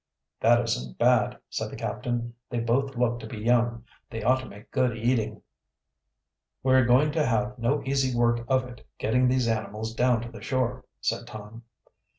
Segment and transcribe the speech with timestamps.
[0.39, 2.33] "That isn't bad," said the captain.
[2.49, 3.85] "They both look to be young.
[4.09, 5.43] They ought to make good eating."
[6.63, 10.31] "We are going to have no easy work of it, getting these animals down to
[10.31, 11.65] the shore," said Tom.